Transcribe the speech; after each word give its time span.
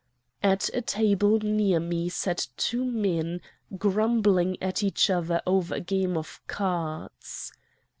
"At 0.41 0.67
a 0.73 0.81
table 0.81 1.37
near 1.37 1.79
me 1.79 2.09
sat 2.09 2.47
two 2.57 2.83
men, 2.83 3.39
grumbling 3.77 4.57
at 4.59 4.81
each 4.81 5.11
other 5.11 5.43
over 5.45 5.75
a 5.75 5.79
game 5.79 6.17
of 6.17 6.41
cards. 6.47 7.51